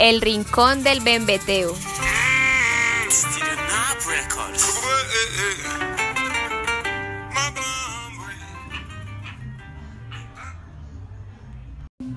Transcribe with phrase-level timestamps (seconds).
[0.00, 1.74] El Rincón del Bembeteo.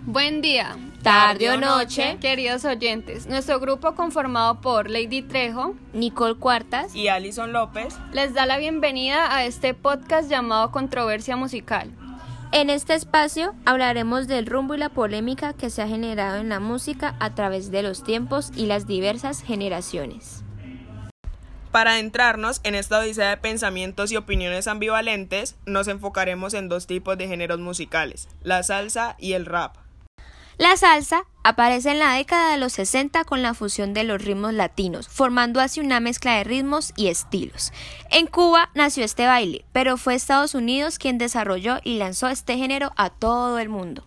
[0.05, 2.17] Buen día, Tarde o noche.
[2.21, 3.27] queridos oyentes.
[3.27, 6.95] Nuestro grupo conformado por Lady Trejo Nicole Cuartas.
[6.95, 7.95] y Alison López.
[8.11, 11.91] les da la bienvenida a este podcast llamado Controversia Musical.
[12.55, 16.59] En este espacio hablaremos del rumbo y la polémica que se ha generado en la
[16.59, 20.43] música a través de los tiempos y las diversas generaciones.
[21.71, 27.17] Para adentrarnos en esta odisea de pensamientos y opiniones ambivalentes, nos enfocaremos en dos tipos
[27.17, 29.82] de géneros musicales, la salsa y el rap.
[30.57, 34.53] La salsa aparece en la década de los 60 con la fusión de los ritmos
[34.53, 37.73] latinos, formando así una mezcla de ritmos y estilos.
[38.11, 42.91] En Cuba nació este baile, pero fue Estados Unidos quien desarrolló y lanzó este género
[42.97, 44.05] a todo el mundo.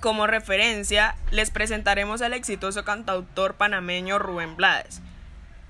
[0.00, 5.02] Como referencia, les presentaremos al exitoso cantautor panameño Rubén Blades,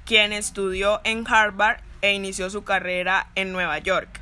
[0.05, 4.21] quien estudió en Harvard e inició su carrera en Nueva York.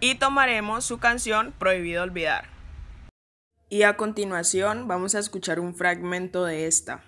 [0.00, 2.53] Y tomaremos su canción Prohibido Olvidar.
[3.68, 7.02] Y a continuación vamos a escuchar un fragmento de esta.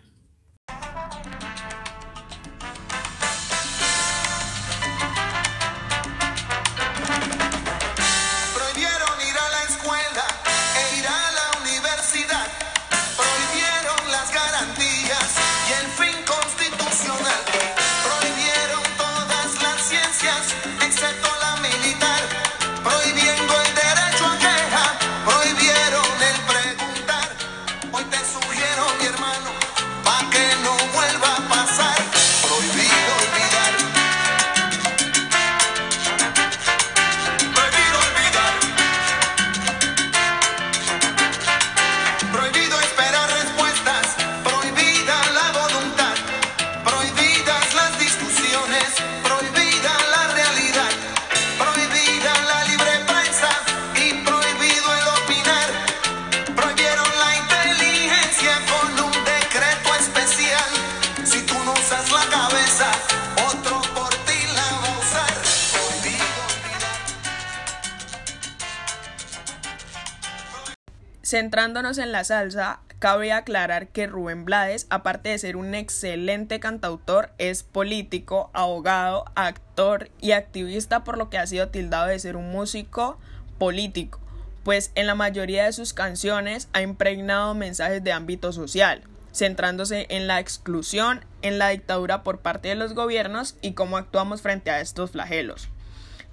[71.26, 77.31] Centrándonos en la salsa, cabe aclarar que Rubén Blades, aparte de ser un excelente cantautor,
[77.38, 82.53] es político, abogado, actor y activista, por lo que ha sido tildado de ser un
[82.53, 83.19] músico
[83.59, 84.20] político,
[84.62, 90.28] pues en la mayoría de sus canciones ha impregnado mensajes de ámbito social, centrándose en
[90.28, 94.81] la exclusión, en la dictadura por parte de los gobiernos y cómo actuamos frente a
[94.81, 95.70] estos flagelos.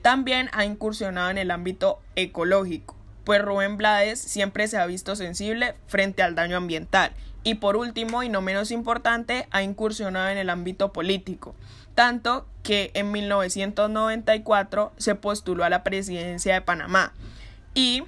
[0.04, 5.76] También ha incursionado en el ámbito ecológico, pues Rubén Blades siempre se ha visto sensible
[5.88, 7.12] frente al daño ambiental.
[7.44, 11.56] Y por último, y no menos importante, ha incursionado en el ámbito político,
[11.94, 17.14] tanto que en 1994 se postuló a la presidencia de Panamá
[17.74, 18.04] y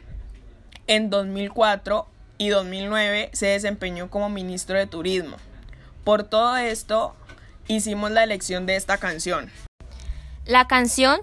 [0.88, 5.38] en 2004 y 2009 se desempeñó como ministro de Turismo.
[6.04, 7.16] Por todo esto,
[7.68, 9.50] hicimos la elección de esta canción.
[10.46, 11.20] La canción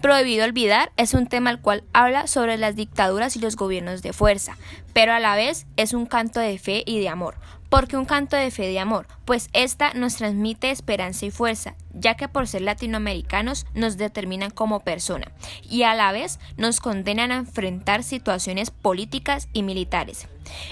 [0.00, 4.12] Prohibido Olvidar es un tema al cual habla sobre las dictaduras y los gobiernos de
[4.12, 4.56] fuerza,
[4.92, 7.36] pero a la vez es un canto de fe y de amor.
[7.70, 9.08] ¿Por qué un canto de fe y de amor?
[9.24, 14.80] Pues esta nos transmite esperanza y fuerza, ya que por ser latinoamericanos nos determinan como
[14.80, 15.32] persona
[15.68, 20.28] y a la vez nos condenan a enfrentar situaciones políticas y militares.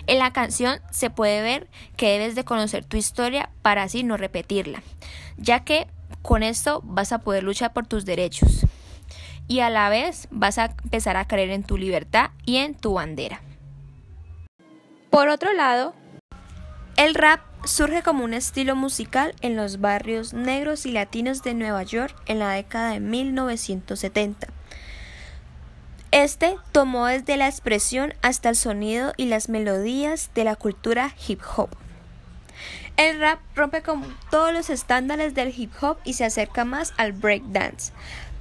[0.06, 4.18] En la canción se puede ver que debes de conocer tu historia para así no
[4.18, 4.82] repetirla,
[5.38, 5.88] ya que
[6.20, 8.66] con esto vas a poder luchar por tus derechos
[9.48, 12.94] y a la vez vas a empezar a creer en tu libertad y en tu
[12.94, 13.40] bandera.
[15.10, 15.94] Por otro lado,
[16.96, 21.82] el rap surge como un estilo musical en los barrios negros y latinos de Nueva
[21.82, 24.48] York en la década de 1970.
[26.10, 31.40] Este tomó desde la expresión hasta el sonido y las melodías de la cultura hip
[31.56, 31.70] hop.
[32.96, 37.12] El rap rompe con todos los estándares del hip hop y se acerca más al
[37.12, 37.92] breakdance,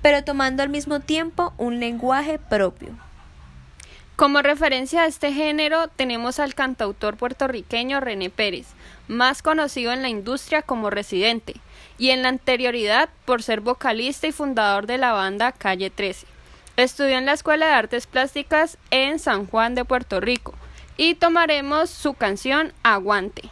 [0.04, 2.90] pero tomando al mismo tiempo un lenguaje propio.
[4.16, 8.68] Como referencia a este género tenemos al cantautor puertorriqueño René Pérez,
[9.08, 11.56] más conocido en la industria como Residente,
[11.98, 16.28] y en la anterioridad por ser vocalista y fundador de la banda Calle 13.
[16.76, 20.54] Estudió en la Escuela de Artes Plásticas en San Juan de Puerto Rico
[20.98, 23.50] y tomaremos su canción Aguante,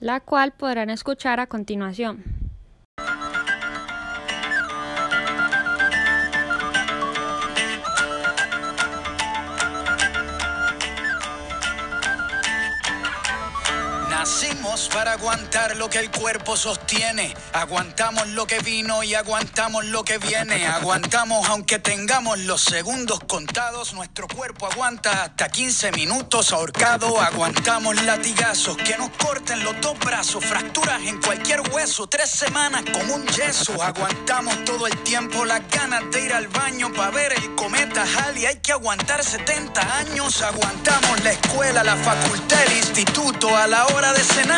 [0.00, 2.45] la cual podrán escuchar a continuación.
[14.92, 17.32] Para aguantar lo que el cuerpo sostiene.
[17.52, 20.66] Aguantamos lo que vino y aguantamos lo que viene.
[20.66, 23.94] Aguantamos aunque tengamos los segundos contados.
[23.94, 27.20] Nuestro cuerpo aguanta hasta 15 minutos ahorcado.
[27.20, 30.44] Aguantamos latigazos que nos corten los dos brazos.
[30.44, 32.08] Fracturas en cualquier hueso.
[32.08, 33.80] Tres semanas como un yeso.
[33.80, 38.46] Aguantamos todo el tiempo las ganas de ir al baño para ver el cometa Halley.
[38.46, 40.42] Hay que aguantar 70 años.
[40.42, 43.56] Aguantamos la escuela, la facultad, el instituto.
[43.56, 44.55] A la hora de cenar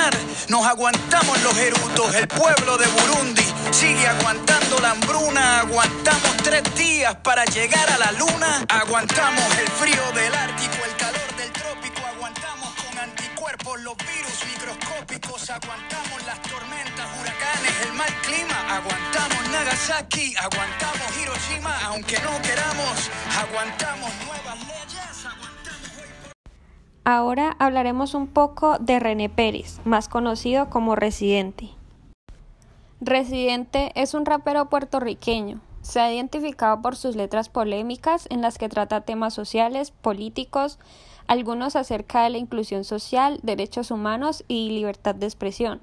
[0.49, 2.15] nos aguantamos los erutos.
[2.15, 5.61] El pueblo de Burundi sigue aguantando la hambruna.
[5.61, 8.65] Aguantamos tres días para llegar a la luna.
[8.69, 12.01] Aguantamos el frío del Ártico, el calor del trópico.
[12.15, 15.51] Aguantamos con anticuerpos los virus microscópicos.
[15.51, 18.77] Aguantamos las tormentas, huracanes, el mal clima.
[18.77, 21.79] Aguantamos Nagasaki, aguantamos Hiroshima.
[21.87, 24.48] Aunque no queramos, aguantamos nuevas.
[27.11, 31.71] Ahora hablaremos un poco de René Pérez, más conocido como Residente.
[33.01, 35.59] Residente es un rapero puertorriqueño.
[35.81, 40.79] Se ha identificado por sus letras polémicas en las que trata temas sociales, políticos,
[41.29, 45.81] algunos acerca de la inclusión social, derechos humanos y libertad de expresión.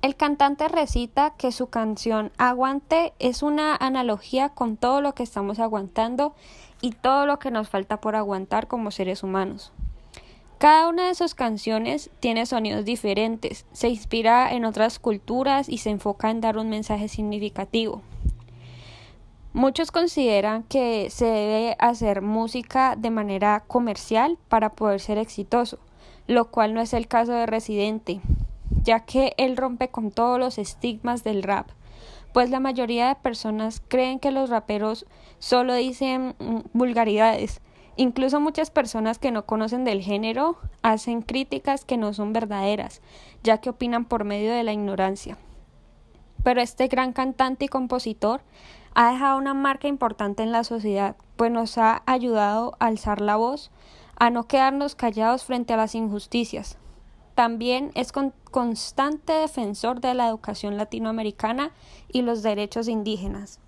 [0.00, 5.58] El cantante recita que su canción Aguante es una analogía con todo lo que estamos
[5.58, 6.34] aguantando
[6.80, 9.70] y todo lo que nos falta por aguantar como seres humanos.
[10.58, 15.90] Cada una de sus canciones tiene sonidos diferentes, se inspira en otras culturas y se
[15.90, 18.00] enfoca en dar un mensaje significativo.
[19.52, 25.78] Muchos consideran que se debe hacer música de manera comercial para poder ser exitoso,
[26.26, 28.20] lo cual no es el caso de Residente,
[28.82, 31.68] ya que él rompe con todos los estigmas del rap,
[32.32, 35.04] pues la mayoría de personas creen que los raperos
[35.38, 37.60] solo dicen mm, vulgaridades,
[37.96, 43.00] Incluso muchas personas que no conocen del género hacen críticas que no son verdaderas,
[43.42, 45.38] ya que opinan por medio de la ignorancia.
[46.42, 48.42] Pero este gran cantante y compositor
[48.94, 53.36] ha dejado una marca importante en la sociedad, pues nos ha ayudado a alzar la
[53.36, 53.70] voz,
[54.18, 56.78] a no quedarnos callados frente a las injusticias.
[57.34, 61.72] También es con constante defensor de la educación latinoamericana
[62.10, 63.60] y los derechos indígenas.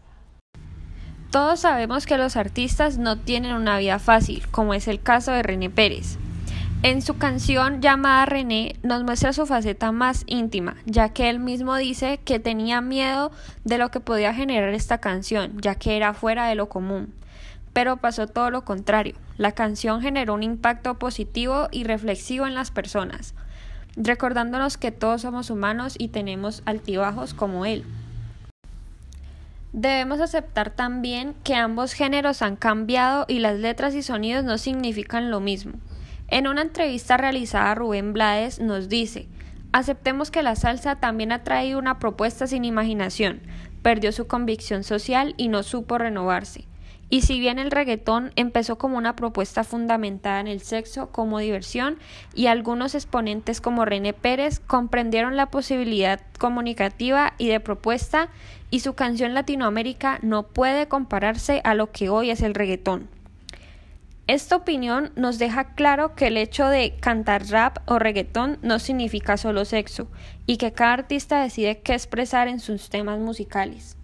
[1.30, 5.42] Todos sabemos que los artistas no tienen una vida fácil, como es el caso de
[5.42, 6.16] René Pérez.
[6.82, 11.76] En su canción llamada René nos muestra su faceta más íntima, ya que él mismo
[11.76, 13.30] dice que tenía miedo
[13.64, 17.12] de lo que podía generar esta canción, ya que era fuera de lo común.
[17.74, 19.14] Pero pasó todo lo contrario.
[19.36, 23.34] La canción generó un impacto positivo y reflexivo en las personas,
[23.96, 27.84] recordándonos que todos somos humanos y tenemos altibajos como él.
[29.72, 35.30] Debemos aceptar también que ambos géneros han cambiado y las letras y sonidos no significan
[35.30, 35.74] lo mismo.
[36.28, 39.28] En una entrevista realizada Rubén Blades nos dice
[39.72, 43.42] Aceptemos que la salsa también ha traído una propuesta sin imaginación,
[43.82, 46.67] perdió su convicción social y no supo renovarse.
[47.10, 51.98] Y si bien el reggaetón empezó como una propuesta fundamentada en el sexo como diversión,
[52.34, 58.28] y algunos exponentes como René Pérez comprendieron la posibilidad comunicativa y de propuesta,
[58.70, 63.08] y su canción Latinoamérica no puede compararse a lo que hoy es el reggaetón.
[64.26, 69.38] Esta opinión nos deja claro que el hecho de cantar rap o reggaetón no significa
[69.38, 70.08] solo sexo,
[70.44, 73.97] y que cada artista decide qué expresar en sus temas musicales.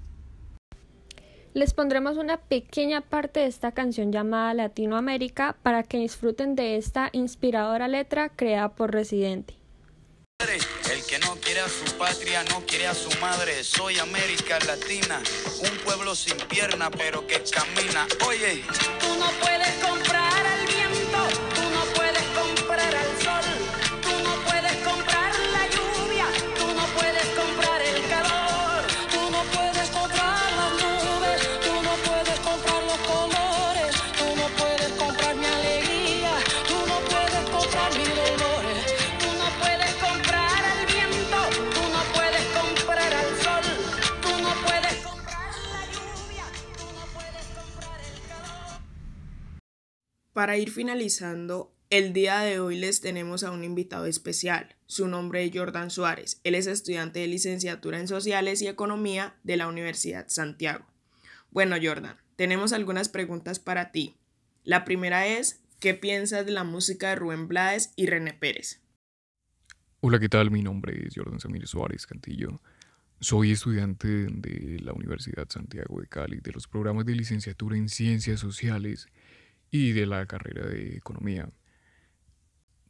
[1.54, 7.10] Les pondremos una pequeña parte de esta canción llamada Latinoamérica para que disfruten de esta
[7.12, 9.56] inspiradora letra creada por Residente.
[10.40, 13.62] El que no quiere a su patria no quiere a su madre.
[13.62, 15.22] Soy América Latina,
[15.62, 18.04] un pueblo sin pierna pero que camina.
[18.26, 18.64] Oye,
[18.98, 20.23] Tú no puedes comprar
[50.34, 54.74] Para ir finalizando, el día de hoy les tenemos a un invitado especial.
[54.86, 56.40] Su nombre es Jordan Suárez.
[56.42, 60.84] Él es estudiante de licenciatura en Sociales y Economía de la Universidad Santiago.
[61.52, 64.16] Bueno, Jordan, tenemos algunas preguntas para ti.
[64.64, 68.82] La primera es, ¿qué piensas de la música de Rubén Blades y René Pérez?
[70.00, 70.50] Hola, ¿qué tal?
[70.50, 72.60] Mi nombre es Jordan Samir Suárez Cantillo.
[73.20, 78.40] Soy estudiante de la Universidad Santiago de Cali, de los programas de licenciatura en Ciencias
[78.40, 79.06] Sociales
[79.74, 81.48] y de la carrera de Economía.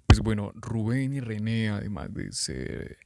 [0.07, 2.99] pues bueno, Rubén y René, además de ser,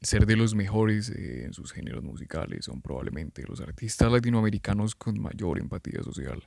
[0.00, 5.20] ser de los mejores eh, en sus géneros musicales, son probablemente los artistas latinoamericanos con
[5.20, 6.44] mayor empatía social.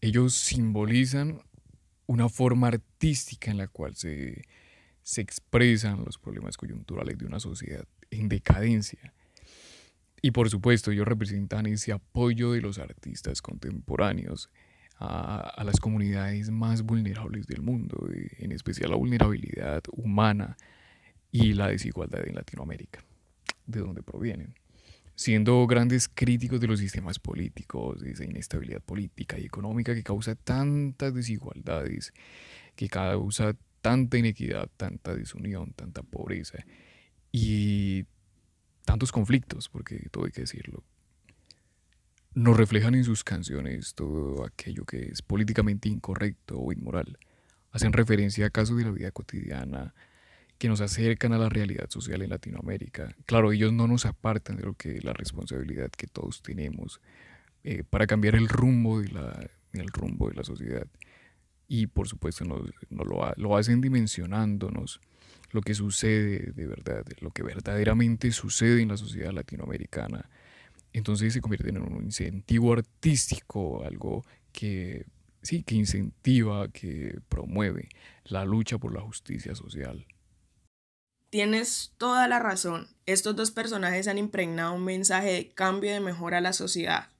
[0.00, 1.42] Ellos simbolizan
[2.06, 4.46] una forma artística en la cual se,
[5.02, 9.12] se expresan los problemas coyunturales de una sociedad en decadencia.
[10.22, 14.48] Y por supuesto, ellos representan ese apoyo de los artistas contemporáneos
[15.00, 18.06] a, a las comunidades más vulnerables del mundo,
[18.38, 20.56] en especial la vulnerabilidad humana
[21.32, 23.02] y la desigualdad en Latinoamérica,
[23.66, 24.54] de donde provienen.
[25.14, 30.34] Siendo grandes críticos de los sistemas políticos, de esa inestabilidad política y económica que causa
[30.34, 32.12] tantas desigualdades,
[32.76, 36.58] que causa tanta inequidad, tanta desunión, tanta pobreza
[37.32, 38.04] y
[38.84, 40.84] tantos conflictos, porque todo hay que decirlo,
[42.34, 47.18] nos reflejan en sus canciones todo aquello que es políticamente incorrecto o inmoral.
[47.72, 49.94] Hacen referencia a casos de la vida cotidiana
[50.58, 53.14] que nos acercan a la realidad social en Latinoamérica.
[53.26, 57.00] Claro, ellos no nos apartan de lo que la responsabilidad que todos tenemos
[57.64, 59.50] eh, para cambiar el rumbo de la,
[59.92, 60.86] rumbo de la sociedad.
[61.66, 62.68] Y por supuesto nos,
[63.38, 65.00] lo hacen dimensionándonos
[65.52, 70.28] lo que sucede de verdad, lo que verdaderamente sucede en la sociedad latinoamericana.
[70.92, 75.06] Entonces se convierten en un incentivo artístico, algo que
[75.42, 77.88] sí, que incentiva, que promueve
[78.24, 80.06] la lucha por la justicia social.
[81.30, 82.88] Tienes toda la razón.
[83.06, 87.10] Estos dos personajes han impregnado un mensaje de cambio y de mejora a la sociedad.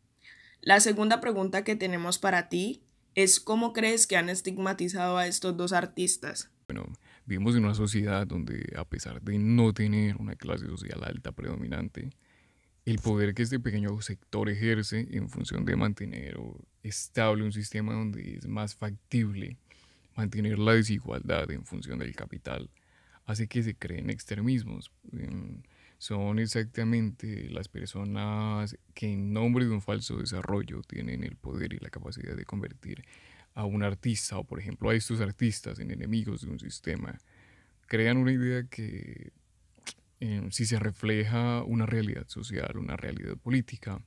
[0.60, 2.82] La segunda pregunta que tenemos para ti
[3.14, 6.50] es cómo crees que han estigmatizado a estos dos artistas.
[6.66, 6.86] Bueno,
[7.24, 12.10] vivimos en una sociedad donde a pesar de no tener una clase social alta predominante,
[12.90, 16.38] el poder que este pequeño sector ejerce en función de mantener
[16.82, 19.56] estable un sistema donde es más factible
[20.16, 22.68] mantener la desigualdad en función del capital,
[23.26, 24.90] hace que se creen extremismos.
[25.12, 25.62] Em,
[25.98, 31.78] Son exactamente las personas que en nombre de un falso desarrollo tienen el poder y
[31.78, 33.04] la capacidad de convertir
[33.54, 37.18] a un artista o por ejemplo a estos artistas en enemigos de un sistema.
[37.86, 39.32] Crean una idea que
[40.20, 44.00] eh, si se refleja una realidad social, una realidad política,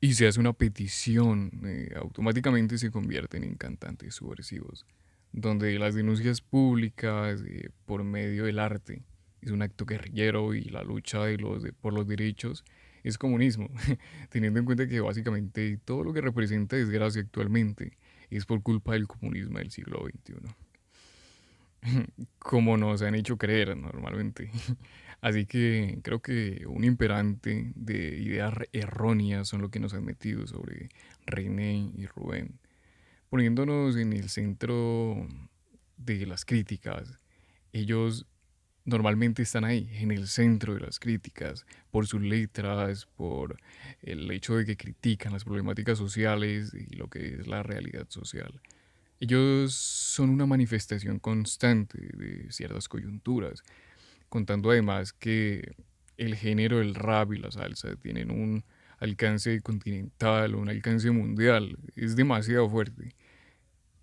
[0.00, 4.86] y se hace una petición, eh, automáticamente se convierten en cantantes subversivos,
[5.32, 9.02] donde las denuncias públicas eh, por medio del arte
[9.40, 12.64] es un acto guerrillero y la lucha de los, de- por los derechos
[13.02, 13.70] es comunismo,
[14.30, 17.98] teniendo en cuenta que básicamente todo lo que representa desgracia actualmente
[18.30, 20.54] es por culpa del comunismo del siglo XXI
[22.38, 24.50] como nos han hecho creer normalmente.
[25.20, 30.46] Así que creo que un imperante de ideas erróneas son lo que nos han metido
[30.46, 30.90] sobre
[31.26, 32.60] René y Rubén,
[33.28, 35.26] poniéndonos en el centro
[35.96, 37.18] de las críticas.
[37.72, 38.26] Ellos
[38.84, 43.56] normalmente están ahí, en el centro de las críticas, por sus letras, por
[44.02, 48.60] el hecho de que critican las problemáticas sociales y lo que es la realidad social.
[49.20, 53.62] Ellos son una manifestación constante de ciertas coyunturas,
[54.28, 55.76] contando además que
[56.16, 58.64] el género del rap y la salsa tienen un
[58.98, 63.14] alcance continental, un alcance mundial, es demasiado fuerte.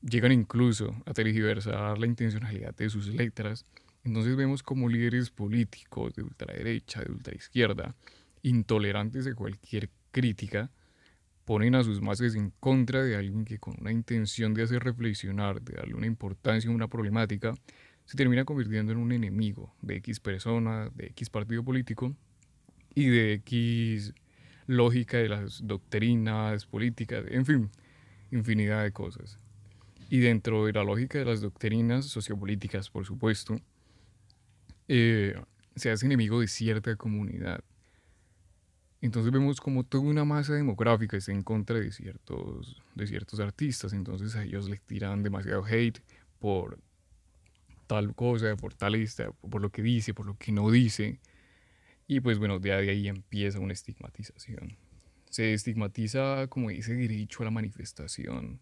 [0.01, 3.65] Llegan incluso a tergiversar la intencionalidad de sus letras,
[4.03, 7.96] entonces vemos como líderes políticos de ultraderecha, de ultraizquierda,
[8.44, 10.70] intolerantes de cualquier crítica,
[11.44, 15.62] ponen a sus masas en contra de alguien que con una intención de hacer reflexionar,
[15.62, 17.53] de darle una importancia a una problemática,
[18.06, 22.16] se termina convirtiendo en un enemigo de X persona, de X partido político
[22.94, 24.14] y de X
[24.68, 27.70] lógica de las doctrinas políticas, en fin,
[28.32, 29.38] infinidad de cosas.
[30.10, 33.60] Y dentro de la lógica de las doctrinas sociopolíticas, por supuesto,
[34.88, 35.36] eh,
[35.76, 37.64] se hace enemigo de cierta comunidad.
[39.02, 43.94] Entonces vemos como toda una masa demográfica está en contra de ciertos, de ciertos artistas.
[43.94, 46.00] Entonces a ellos les tiran demasiado hate
[46.40, 46.80] por
[47.88, 51.20] tal cosa, por tal esta, por lo que dice, por lo que no dice.
[52.08, 54.77] Y pues bueno, de ahí empieza una estigmatización.
[55.30, 58.60] Se estigmatiza como ese derecho a la manifestación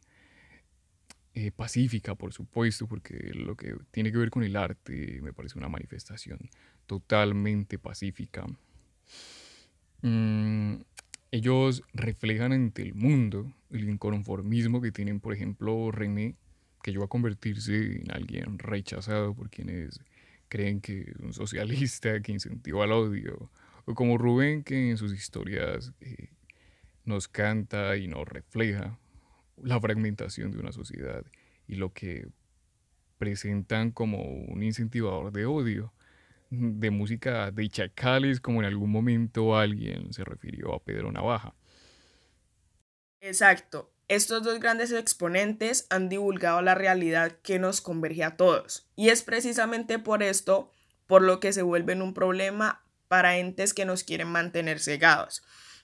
[1.35, 5.57] eh, pacífica, por supuesto, porque lo que tiene que ver con el arte me parece
[5.57, 6.49] una manifestación
[6.85, 8.45] totalmente pacífica.
[10.03, 10.75] Mm,
[11.31, 16.35] ellos reflejan ante el mundo el inconformismo que tienen, por ejemplo, René,
[16.83, 19.99] que llegó a convertirse en alguien rechazado por quienes
[20.49, 23.49] creen que es un socialista que incentiva el odio,
[23.85, 26.29] o como Rubén, que en sus historias eh,
[27.05, 28.99] nos canta y nos refleja
[29.57, 31.25] la fragmentación de una sociedad
[31.67, 32.27] y lo que
[33.17, 35.93] presentan como un incentivador de odio,
[36.49, 41.55] de música de chacales, como en algún momento alguien se refirió a Pedro Navaja.
[43.21, 43.92] Exacto.
[44.07, 48.87] Estos dos grandes exponentes han divulgado la realidad que nos converge a todos.
[48.95, 50.71] Y es precisamente por esto
[51.07, 55.43] por lo que se vuelven un problema para entes que nos quieren mantener cegados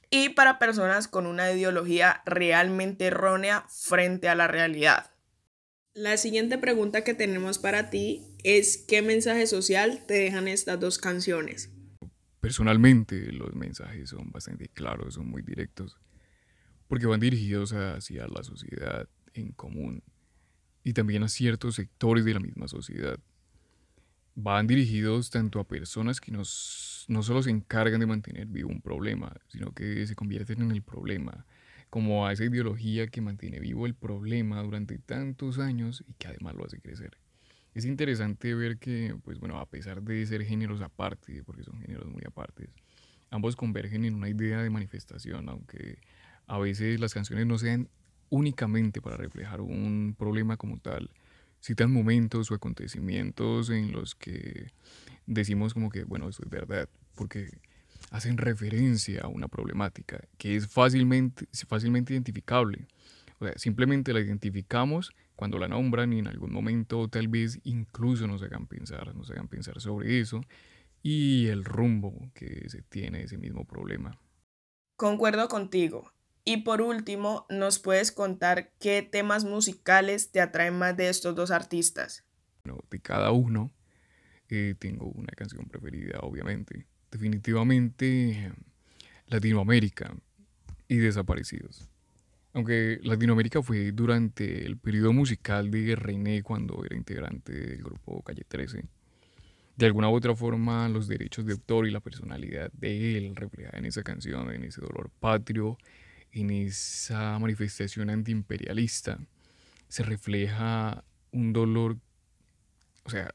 [0.10, 5.12] y para personas con una ideología realmente errónea frente a la realidad.
[5.94, 10.98] La siguiente pregunta que tenemos para ti es ¿qué mensaje social te dejan estas dos
[10.98, 11.72] canciones?
[12.40, 15.98] Personalmente los mensajes son bastante claros, son muy directos,
[16.90, 20.04] porque van dirigidos hacia la sociedad en común
[20.84, 23.18] y también a ciertos sectores de la misma sociedad
[24.42, 28.82] van dirigidos tanto a personas que nos, no solo se encargan de mantener vivo un
[28.82, 31.46] problema, sino que se convierten en el problema,
[31.90, 36.56] como a esa ideología que mantiene vivo el problema durante tantos años y que además
[36.56, 37.18] lo hace crecer.
[37.74, 42.08] Es interesante ver que, pues bueno, a pesar de ser géneros aparte, porque son géneros
[42.08, 42.70] muy apartes,
[43.30, 46.00] ambos convergen en una idea de manifestación, aunque
[46.50, 47.90] a veces las canciones no sean
[48.30, 51.12] únicamente para reflejar un problema como tal,
[51.62, 54.72] citan momentos o acontecimientos en los que
[55.28, 57.62] decimos como que, bueno, esto es verdad, porque
[58.10, 62.88] hacen referencia a una problemática que es fácilmente, fácilmente identificable.
[63.40, 68.26] O sea, simplemente la identificamos cuando la nombran y en algún momento tal vez incluso
[68.26, 70.42] nos hagan pensar, nos hagan pensar sobre eso
[71.04, 74.20] y el rumbo que se tiene ese mismo problema.
[74.98, 76.12] Concuerdo contigo.
[76.50, 81.52] Y por último, ¿nos puedes contar qué temas musicales te atraen más de estos dos
[81.52, 82.26] artistas?
[82.64, 83.72] Bueno, de cada uno
[84.50, 86.88] eh, tengo una canción preferida, obviamente.
[87.12, 88.52] Definitivamente
[89.28, 90.12] Latinoamérica
[90.88, 91.88] y Desaparecidos.
[92.54, 98.44] Aunque Latinoamérica fue durante el periodo musical de René cuando era integrante del grupo Calle
[98.48, 98.86] 13.
[99.78, 103.78] De alguna u otra forma, los derechos de autor y la personalidad de él reflejada
[103.78, 105.78] en esa canción, en ese dolor patrio,
[106.32, 109.20] en esa manifestación antiimperialista
[109.88, 111.98] se refleja un dolor,
[113.04, 113.34] o sea,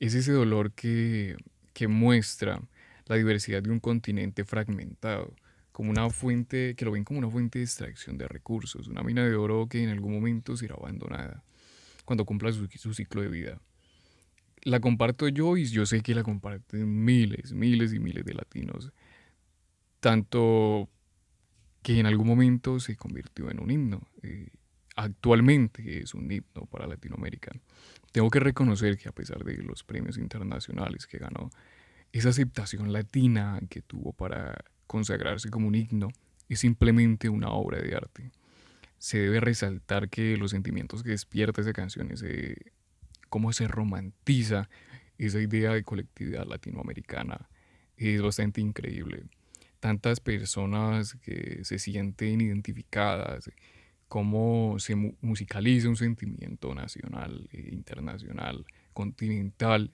[0.00, 1.36] es ese dolor que,
[1.72, 2.60] que muestra
[3.06, 5.34] la diversidad de un continente fragmentado,
[5.72, 9.24] como una fuente, que lo ven como una fuente de extracción de recursos, una mina
[9.24, 11.42] de oro que en algún momento será abandonada
[12.04, 13.60] cuando cumpla su, su ciclo de vida.
[14.62, 18.92] La comparto yo y yo sé que la comparten miles, miles y miles de latinos,
[20.00, 20.88] tanto
[21.84, 24.08] que en algún momento se convirtió en un himno.
[24.22, 24.48] Eh,
[24.96, 27.52] actualmente es un himno para Latinoamérica.
[28.10, 31.50] Tengo que reconocer que a pesar de los premios internacionales que ganó,
[32.10, 36.08] esa aceptación latina que tuvo para consagrarse como un himno
[36.48, 38.30] es simplemente una obra de arte.
[38.96, 42.72] Se debe resaltar que los sentimientos que despierta esa canción, ese,
[43.28, 44.70] cómo se romantiza
[45.18, 47.50] esa idea de colectividad latinoamericana,
[47.98, 49.24] es bastante increíble
[49.84, 53.50] tantas personas que se sienten identificadas,
[54.08, 59.92] cómo se musicaliza un sentimiento nacional, e internacional, continental,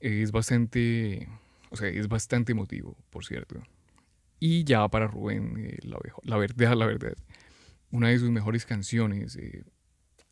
[0.00, 1.28] es bastante,
[1.70, 3.62] o sea, es bastante emotivo, por cierto.
[4.40, 5.78] Y ya para Rubén, eh,
[6.24, 7.14] la, verdad, la verdad,
[7.92, 9.62] una de sus mejores canciones, eh,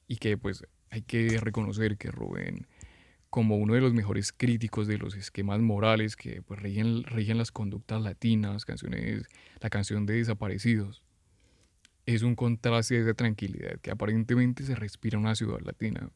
[0.08, 2.66] y que pues hay que reconocer que Rubén
[3.32, 8.02] como uno de los mejores críticos de los esquemas morales que pues, rigen, las conductas
[8.02, 9.26] latinas, canciones,
[9.58, 11.02] la canción de Desaparecidos.
[12.04, 16.10] Es un contraste de esa tranquilidad que aparentemente se respira en una ciudad latina.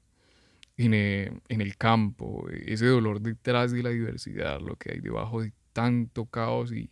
[0.76, 5.40] En el, en el campo, ese dolor detrás de la diversidad, lo que hay debajo
[5.40, 6.90] de tanto caos y,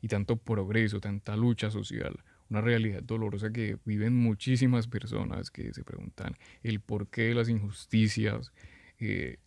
[0.00, 5.82] y tanto progreso, tanta lucha social una realidad dolorosa que viven muchísimas personas que se
[5.82, 8.52] preguntan el porqué de las injusticias,
[9.00, 9.38] eh,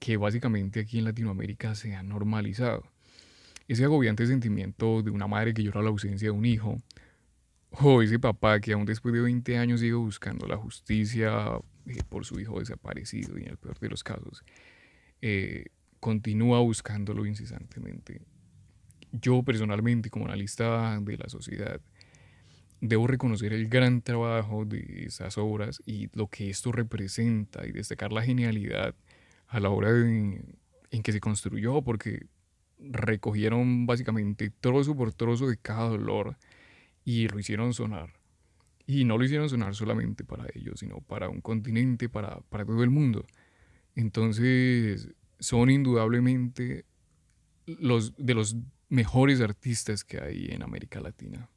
[0.00, 2.84] que básicamente aquí en Latinoamérica se ha normalizado.
[3.66, 6.78] Ese agobiante sentimiento de una madre que llora la ausencia de un hijo,
[7.70, 12.24] o ese papá que aún después de 20 años sigue buscando la justicia eh, por
[12.24, 14.42] su hijo desaparecido y en el peor de los casos,
[15.20, 15.66] eh,
[16.00, 18.22] continúa buscándolo incesantemente.
[19.12, 21.80] Yo personalmente, como analista de la sociedad,
[22.80, 28.12] debo reconocer el gran trabajo de esas obras y lo que esto representa y destacar
[28.12, 28.94] la genialidad
[29.48, 32.26] a la hora en que se construyó, porque
[32.78, 36.36] recogieron básicamente trozo por trozo de cada dolor
[37.04, 38.12] y lo hicieron sonar.
[38.86, 42.82] Y no lo hicieron sonar solamente para ellos, sino para un continente, para, para todo
[42.82, 43.26] el mundo.
[43.94, 45.08] Entonces,
[45.38, 46.86] son indudablemente
[47.66, 48.56] los de los
[48.88, 51.50] mejores artistas que hay en América Latina.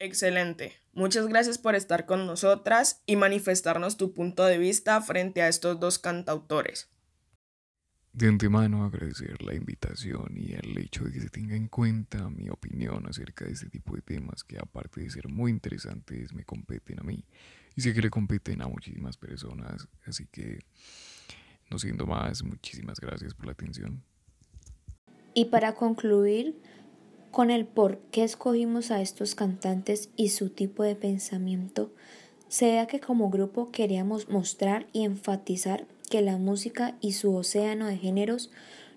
[0.00, 0.72] Excelente.
[0.94, 5.78] Muchas gracias por estar con nosotras y manifestarnos tu punto de vista frente a estos
[5.78, 6.88] dos cantautores.
[8.14, 12.48] De antemano agradecer la invitación y el hecho de que se tenga en cuenta mi
[12.48, 16.98] opinión acerca de este tipo de temas que aparte de ser muy interesantes me competen
[16.98, 17.22] a mí
[17.76, 20.60] y sé que le competen a muchísimas personas, así que
[21.70, 24.02] no siendo más, muchísimas gracias por la atención.
[25.34, 26.60] Y para concluir
[27.30, 31.90] con el por qué escogimos a estos cantantes y su tipo de pensamiento,
[32.48, 37.86] se da que como grupo queríamos mostrar y enfatizar que la música y su océano
[37.86, 38.50] de géneros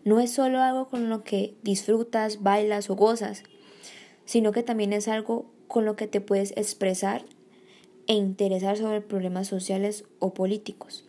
[0.03, 3.43] no es solo algo con lo que disfrutas, bailas o gozas,
[4.25, 7.25] sino que también es algo con lo que te puedes expresar
[8.07, 11.05] e interesar sobre problemas sociales o políticos.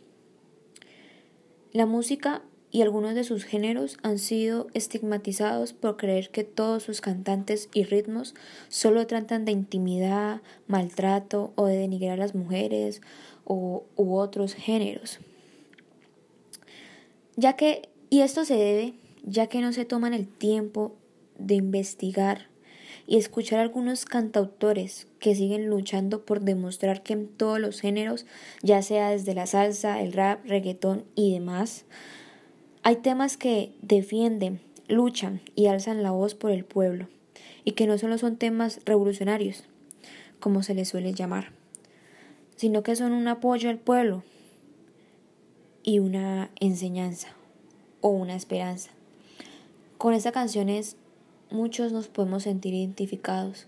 [1.72, 2.42] La música
[2.74, 7.84] y algunos de sus géneros han sido estigmatizados por creer que todos sus cantantes y
[7.84, 8.34] ritmos
[8.68, 13.00] solo tratan de intimidad, maltrato o de denigrar a las mujeres
[13.44, 15.20] o, u otros géneros.
[17.37, 20.96] Ya que, y esto se debe, ya que no se toman el tiempo
[21.38, 22.48] de investigar
[23.06, 28.26] y escuchar a algunos cantautores que siguen luchando por demostrar que en todos los géneros,
[28.64, 31.84] ya sea desde la salsa, el rap, reggaetón y demás,
[32.87, 37.09] hay temas que defienden, luchan y alzan la voz por el pueblo,
[37.64, 39.64] y que no solo son temas revolucionarios,
[40.38, 41.51] como se les suele llamar,
[42.57, 44.23] sino que son un apoyo al pueblo
[45.83, 47.29] y una enseñanza
[48.03, 48.90] o una esperanza.
[49.97, 50.97] Con estas canciones
[51.51, 53.66] muchos nos podemos sentir identificados,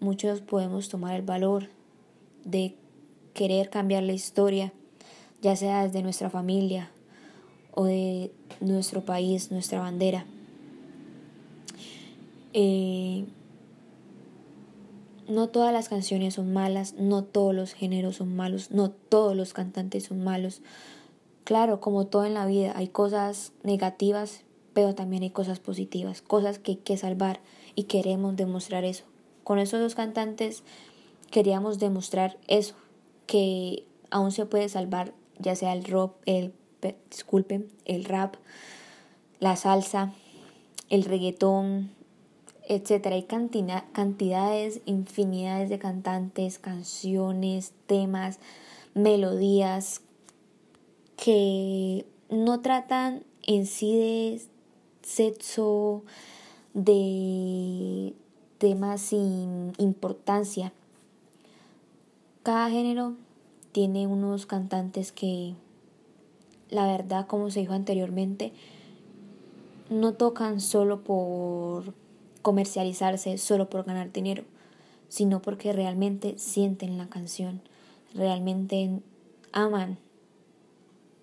[0.00, 1.68] muchos podemos tomar el valor
[2.44, 2.74] de
[3.34, 4.72] querer cambiar la historia,
[5.42, 6.90] ya sea desde nuestra familia
[7.72, 8.30] o de
[8.60, 10.26] nuestro país, nuestra bandera.
[12.52, 13.24] Eh,
[15.28, 19.52] no todas las canciones son malas, no todos los géneros son malos, no todos los
[19.52, 20.60] cantantes son malos.
[21.44, 24.42] Claro, como todo en la vida, hay cosas negativas,
[24.74, 27.40] pero también hay cosas positivas, cosas que hay que salvar
[27.74, 29.04] y queremos demostrar eso.
[29.44, 30.62] Con esos dos cantantes
[31.30, 32.74] queríamos demostrar eso,
[33.26, 36.52] que aún se puede salvar, ya sea el rock, el
[37.10, 38.36] disculpen, el rap,
[39.40, 40.12] la salsa,
[40.88, 41.90] el reggaetón,
[42.68, 43.16] etcétera.
[43.16, 43.26] Hay
[43.92, 48.38] cantidades, infinidades de cantantes, canciones, temas,
[48.94, 50.02] melodías
[51.16, 54.42] que no tratan en sí de
[55.02, 56.02] sexo,
[56.74, 58.14] de
[58.58, 60.72] temas sin importancia.
[62.42, 63.14] Cada género
[63.72, 65.54] tiene unos cantantes que,
[66.72, 68.52] la verdad, como se dijo anteriormente,
[69.90, 71.94] no tocan solo por
[72.42, 74.42] comercializarse, solo por ganar dinero,
[75.08, 77.60] sino porque realmente sienten la canción,
[78.14, 79.00] realmente
[79.52, 79.98] aman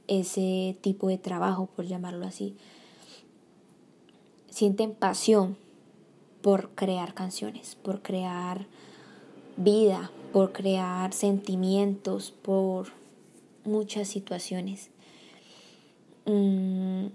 [0.08, 2.56] ese tipo de trabajo, por llamarlo así
[4.60, 5.56] sienten pasión
[6.42, 8.68] por crear canciones, por crear
[9.58, 12.88] vida, por crear sentimientos, por
[13.64, 14.90] muchas situaciones.
[16.32, 17.08] Mm,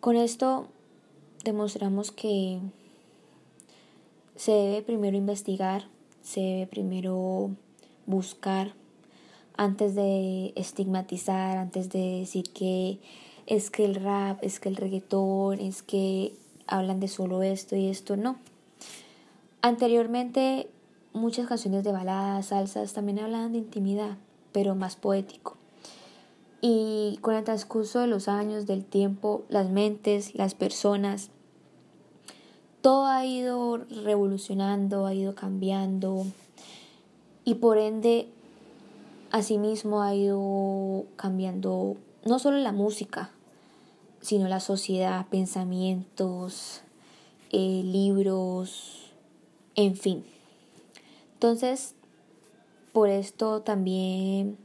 [0.00, 0.68] con esto
[1.42, 2.60] demostramos que
[4.36, 5.86] se debe primero investigar,
[6.20, 7.48] se debe primero
[8.04, 8.74] buscar
[9.56, 12.98] antes de estigmatizar, antes de decir que
[13.46, 16.34] es que el rap, es que el reggaetón, es que
[16.66, 18.36] hablan de solo esto y esto, no.
[19.62, 20.68] Anteriormente
[21.14, 24.18] muchas canciones de baladas, salsas también hablaban de intimidad,
[24.52, 25.56] pero más poético.
[26.66, 31.28] Y con el transcurso de los años, del tiempo, las mentes, las personas,
[32.80, 36.24] todo ha ido revolucionando, ha ido cambiando
[37.44, 38.28] y por ende,
[39.30, 43.30] asimismo ha ido cambiando no solo la música,
[44.22, 46.80] sino la sociedad, pensamientos,
[47.50, 49.12] eh, libros,
[49.74, 50.24] en fin.
[51.34, 51.94] Entonces,
[52.94, 54.56] por esto también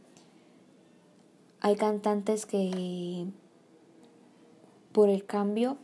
[1.62, 3.26] hay cantantes que
[4.92, 5.78] por el cambio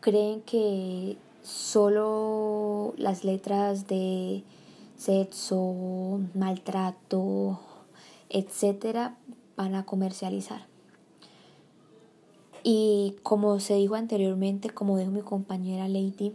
[0.00, 4.42] creen que solo las letras de
[4.96, 7.60] sexo, maltrato,
[8.28, 9.16] etcétera,
[9.56, 10.66] van a comercializar.
[12.62, 16.32] Y como se dijo anteriormente, como dijo mi compañera Lady,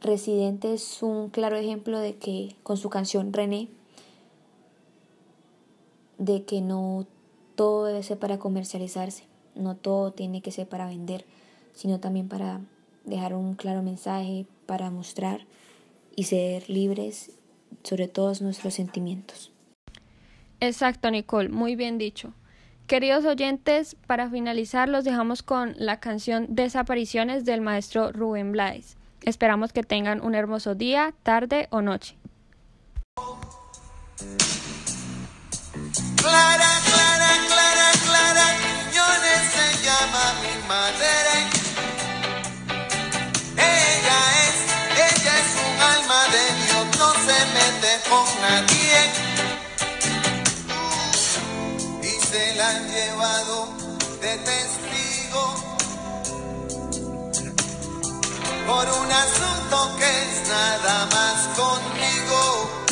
[0.00, 3.68] Residente es un claro ejemplo de que con su canción René,
[6.18, 7.06] de que no
[7.54, 9.24] todo debe ser para comercializarse,
[9.54, 11.24] no todo tiene que ser para vender,
[11.74, 12.60] sino también para
[13.04, 15.46] dejar un claro mensaje para mostrar
[16.14, 17.32] y ser libres
[17.82, 19.52] sobre todos nuestros sentimientos.
[20.60, 22.32] Exacto, Nicole, muy bien dicho.
[22.86, 28.96] Queridos oyentes, para finalizar los dejamos con la canción Desapariciones del maestro Rubén Blades.
[29.22, 32.16] Esperamos que tengan un hermoso día, tarde o noche.
[36.36, 41.34] Clara, Clara, Clara, Clara Quiñones se llama mi madre.
[43.56, 44.56] Ella es,
[45.08, 48.98] ella es un alma de Dios, no se mete con nadie.
[52.02, 53.56] Y se la han llevado
[54.20, 55.44] de testigo
[58.66, 62.85] por un asunto que es nada más conmigo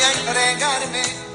[0.00, 1.29] y fui a entregarme